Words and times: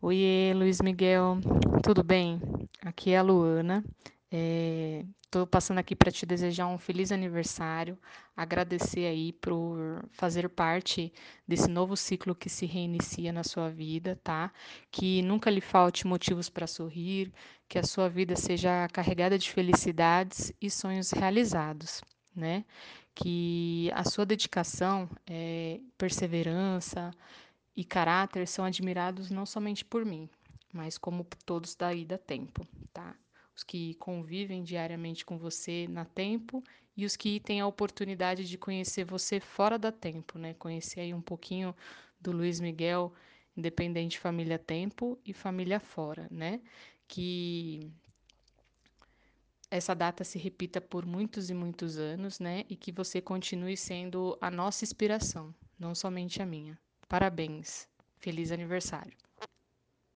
Oiê, 0.00 0.54
Luiz 0.54 0.80
Miguel, 0.80 1.38
tudo 1.82 2.04
bem? 2.04 2.40
Aqui 2.82 3.10
é 3.10 3.18
a 3.18 3.22
Luana. 3.22 3.84
Estou 5.24 5.44
passando 5.44 5.78
aqui 5.78 5.96
para 5.96 6.12
te 6.12 6.24
desejar 6.24 6.68
um 6.68 6.78
feliz 6.78 7.10
aniversário, 7.10 7.98
agradecer 8.36 9.06
aí 9.06 9.32
por 9.32 10.08
fazer 10.12 10.48
parte 10.48 11.12
desse 11.48 11.68
novo 11.68 11.96
ciclo 11.96 12.32
que 12.32 12.48
se 12.48 12.64
reinicia 12.64 13.32
na 13.32 13.42
sua 13.42 13.70
vida, 13.70 14.18
tá? 14.22 14.52
Que 14.88 15.20
nunca 15.22 15.50
lhe 15.50 15.60
falte 15.60 16.06
motivos 16.06 16.48
para 16.48 16.68
sorrir, 16.68 17.32
que 17.68 17.76
a 17.76 17.82
sua 17.82 18.08
vida 18.08 18.36
seja 18.36 18.86
carregada 18.92 19.36
de 19.36 19.50
felicidades 19.50 20.52
e 20.62 20.70
sonhos 20.70 21.10
realizados, 21.10 22.02
né? 22.34 22.64
Que 23.16 23.90
a 23.94 24.04
sua 24.04 24.24
dedicação, 24.24 25.10
eh, 25.26 25.80
perseverança 25.98 27.10
e 27.78 27.84
caráter 27.84 28.44
são 28.48 28.64
admirados 28.64 29.30
não 29.30 29.46
somente 29.46 29.84
por 29.84 30.04
mim, 30.04 30.28
mas 30.72 30.98
como 30.98 31.24
todos 31.46 31.76
da 31.76 31.94
Ida 31.94 32.18
Tempo, 32.18 32.66
tá? 32.92 33.14
Os 33.54 33.62
que 33.62 33.94
convivem 33.94 34.64
diariamente 34.64 35.24
com 35.24 35.38
você 35.38 35.86
na 35.88 36.04
Tempo 36.04 36.60
e 36.96 37.04
os 37.04 37.14
que 37.14 37.38
têm 37.38 37.60
a 37.60 37.66
oportunidade 37.68 38.48
de 38.48 38.58
conhecer 38.58 39.04
você 39.04 39.38
fora 39.38 39.78
da 39.78 39.92
Tempo, 39.92 40.40
né? 40.40 40.54
Conhecer 40.54 40.98
aí 40.98 41.14
um 41.14 41.20
pouquinho 41.20 41.72
do 42.20 42.32
Luiz 42.32 42.58
Miguel, 42.58 43.12
independente 43.56 44.18
família 44.18 44.58
Tempo 44.58 45.16
e 45.24 45.32
família 45.32 45.78
fora, 45.78 46.26
né? 46.32 46.60
Que 47.06 47.92
essa 49.70 49.94
data 49.94 50.24
se 50.24 50.36
repita 50.36 50.80
por 50.80 51.06
muitos 51.06 51.48
e 51.48 51.54
muitos 51.54 51.96
anos, 51.96 52.40
né? 52.40 52.64
E 52.68 52.74
que 52.74 52.90
você 52.90 53.20
continue 53.20 53.76
sendo 53.76 54.36
a 54.40 54.50
nossa 54.50 54.84
inspiração, 54.84 55.54
não 55.78 55.94
somente 55.94 56.42
a 56.42 56.46
minha. 56.46 56.76
Parabéns. 57.08 57.88
Feliz 58.18 58.52
aniversário. 58.52 59.16